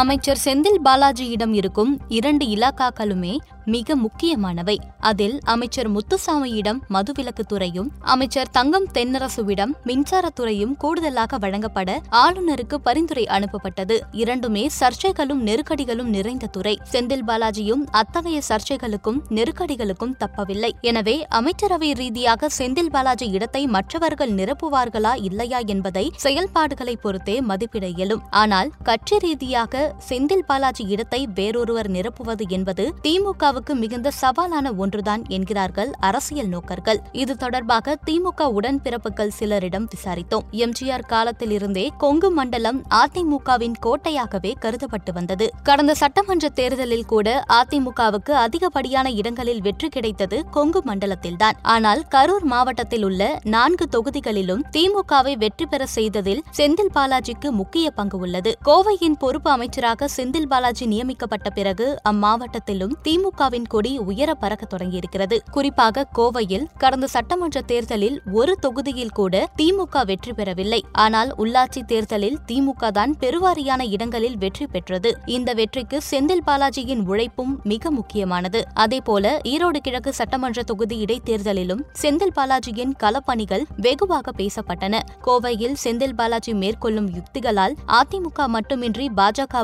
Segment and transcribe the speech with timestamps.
[0.00, 3.36] அமைச்சர் செந்தில் பாலாஜியிடம் இருக்கும் இரண்டு இலாக்காக்களுமே
[3.74, 4.80] மிக முக்கியமானவை.
[5.00, 14.00] அதில் அமைச்சர் முத்துசாமியிடம் மதுவிலக்குத்துறையும் அமைச்சர் தங்கம் தென்னரசுவிடம் மின்சாரத்துறையும் கூடுதலாக வழங்கப்பட ஆளுநருக்கு பரிந்துரை அனுப்பப்பட்டது.
[14.12, 16.78] இரண்டுமே சர்ச்சைகளும் நெருக்கடிகளும் நிறைந்த துறை.
[16.92, 20.70] செந்தில் பாலாஜியும் அத்தகைய சர்ச்சைகளுக்கும் நெருக்கடிகளுக்கும் தப்பவில்லை.
[20.80, 28.24] எனவே அமைச்சரவை ரீதியாக செந்தில் பாலாஜி இடத்தை மற்றவர்கள் நிரப்புவார்களா இல்லையா என்பதை செயல்பாடுகளை பொறுத்தே மதிப்பிட இயலும்.
[28.30, 36.48] ஆனால் கட்சி ரீதியாக செந்தில் பாலாஜி இடத்தை வேறொருவர் நிரப்புவது என்பது திமுகவுக்கு மிகுந்த சவாலான ஒன்றுதான் என்கிறார்கள் அரசியல்
[36.48, 37.00] நோக்கர்கள்.
[37.12, 40.46] இது தொடர்பாக திமுக உடன்பிறப்புகள் சிலரிடம் விசாரித்தோம்.
[40.64, 45.48] எம்ஜிஆர் காலத்திலிருந்தே கொங்கு மண்டலம் அதிமுகவின் கோட்டையாகவே கருதப்பட்டு வந்தது.
[45.62, 51.56] கடந்த சட்டமன்ற தேர்தலில் கூட அதிமுகவுக்கு அதிகப்படியான இடங்களில் வெற்றி கிடைத்தது கொங்கு மண்டலத்தில்தான்.
[51.62, 58.50] ஆனால் கரூர் மாவட்டத்தில் உள்ள நான்கு தொகுதிகளிலும் திமுகவை வெற்றி பெற செய்ததில் செந்தில் பாலாஜிக்கு முக்கிய பங்கு உள்ளது.
[58.64, 65.36] கோவையின் பொறுப்பு அமைச்சர் அமைச்சராக செந்தில் பாலாஜி நியமிக்கப்பட்ட பிறகு அம்மாவட்டத்திலும் திமுகவின் கொடி உயர பறக்க தொடங்கியிருக்கிறது.
[65.54, 70.80] குறிப்பாக கோவையில் கடந்த சட்டமன்ற தேர்தலில் ஒரு தொகுதியில் கூட திமுக வெற்றி பெறவில்லை.
[71.04, 75.12] ஆனால் உள்ளாட்சி தேர்தலில் திமுக தான் பெருவாரியான இடங்களில் வெற்றி பெற்றது.
[75.36, 78.62] இந்த வெற்றிக்கு செந்தில் பாலாஜியின் உழைப்பும் மிக முக்கியமானது.
[78.86, 85.04] அதேபோல ஈரோடு கிழக்கு சட்டமன்ற தொகுதி இடைத்தேர்தலிலும் செந்தில் பாலாஜியின் களப்பணிகள் வெகுவாக பேசப்பட்டன.
[85.28, 89.08] கோவையில் செந்தில் பாலாஜி மேற்கொள்ளும் யுக்திகளால் அதிமுக மட்டுமின்றி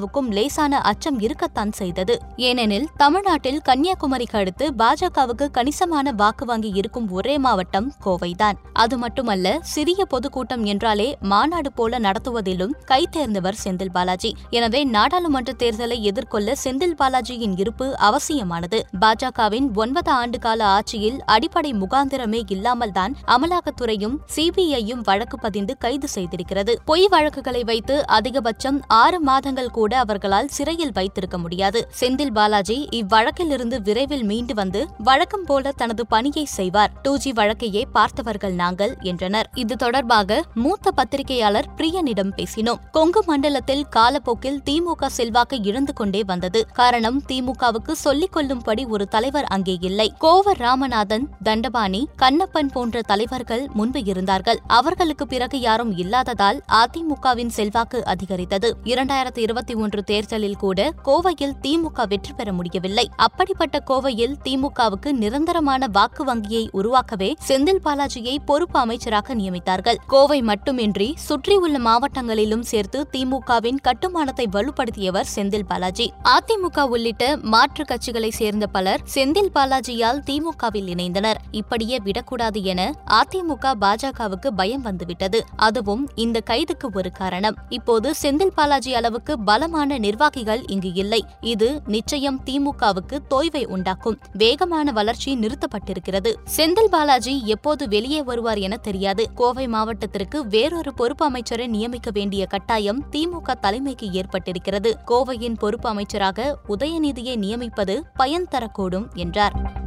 [0.05, 2.15] பாஜகவுக்கும் லேசான அச்சம் இருக்கத்தான் செய்தது.
[2.49, 8.57] ஏனெனில் தமிழ்நாட்டில் கன்னியாகுமரிக்கு அடுத்து பாஜகவுக்கு கணிசமான வாக்கு வாங்கி இருக்கும் ஒரே மாவட்டம் கோவைதான்.
[8.83, 14.31] அது மட்டுமல்ல சிறிய பொதுக்கூட்டம் என்றாலே மாநாடு போல நடத்துவதிலும் கைதேர்ந்தவர் செந்தில் பாலாஜி.
[14.51, 18.81] எனவே நாடாளுமன்ற தேர்தலை எதிர்கொள்ள செந்தில் பாலாஜியின் இருப்பு அவசியமானது.
[19.05, 26.75] பாஜகவின் ஒன்பது ஆண்டு கால ஆட்சியில் அடிப்படை முகாந்திரமே இல்லாமல் தான் அமலாக்கத்துறையும் சிபிஐயும் வழக்கு பதிந்து கைது செய்திருக்கிறது.
[26.85, 31.89] பொய் வழக்குகளை வைத்து அதிகபட்சம் ஆறு மாதங்கள் கூட அவர்களால் சிறையில் வைத்திருக்க முடியாது.
[32.01, 36.93] செந்தில் பாலாஜி இவ்வழக்கிலிருந்து விரைவில் மீண்டு வந்து வழக்கம் போல தனது பணியை செய்வார்.
[37.03, 39.51] டூ ஜி வழக்கையே பார்த்தவர்கள் நாங்கள் என்றனர்.
[39.55, 42.79] இது தொடர்பாக மூத்த பத்திரிகையாளர் பிரியனிடம் பேசினோம்.
[42.91, 46.67] கொங்கு மண்டலத்தில் காலப்போக்கில் திமுக செல்வாக்கு இழந்து கொண்டே வந்தது.
[46.73, 50.15] காரணம் திமுகவுக்கு சொல்லிக் கொள்ளும்படி ஒரு தலைவர் அங்கே இல்லை.
[50.19, 54.61] கோவர் ராமநாதன் தண்டபாணி கண்ணப்பன் போன்ற தலைவர்கள் முன்பு இருந்தார்கள்.
[54.67, 58.77] அவர்களுக்கு பிறகு யாரும் இல்லாததால் அதிமுகவின் செல்வாக்கு அதிகரித்தது.
[58.85, 63.11] இரண்டாயிரத்தி இருபத்தி இருபத்தி ஒன்று தேர்தலில் கூட கோவையில் திமுக வெற்றி பெற முடியவில்லை.
[63.17, 69.99] அப்படிப்பட்ட கோவையில் திமுகவுக்கு நிரந்தரமான வாக்கு வங்கியை உருவாக்கவே செந்தில் பாலாஜியை பொறுப்பு அமைச்சராக நியமித்தார்கள்.
[70.07, 76.13] கோவை மட்டுமின்றி சுற்றியுள்ள மாவட்டங்களிலும் சேர்த்து திமுகவின் கட்டுமானத்தை வலுப்படுத்தியவர் செந்தில் பாலாஜி.
[76.35, 81.41] அதிமுக உள்ளிட்ட மாற்றுக் கட்சிகளை சேர்ந்த பலர் செந்தில் பாலாஜியால் திமுகவில் இணைந்தனர்.
[81.51, 85.45] இப்படியே விடக்கூடாது என அதிமுக பாஜகவுக்கு பயம் வந்துவிட்டது.
[85.57, 87.59] அதுவும் இந்த கைதுக்கு ஒரு காரணம்.
[87.69, 91.25] இப்போது செந்தில் பாலாஜி அளவுக்கு பல பலமான நிர்வாகிகள் இங்கு இல்லை.
[91.41, 94.19] இது நிச்சயம் திமுகவுக்கு தோய்வை உண்டாக்கும்.
[94.33, 96.35] வேகமான வளர்ச்சி நிறுத்தப்பட்டிருக்கிறது.
[96.57, 99.33] செந்தில் பாலாஜி எப்போது வெளியே வருவார் என தெரியாது.
[99.35, 104.93] கோவை மாவட்டத்திற்கு வேறொரு பொறுப்பு அமைச்சரை நியமிக்க வேண்டிய கட்டாயம் திமுக தலைமைக்கு ஏற்பட்டிருக்கிறது.
[105.07, 109.84] கோவையின் பொறுப்பு அமைச்சராக உதயநிதியை நியமிப்பது பயன் தரக்கூடும் என்றார்.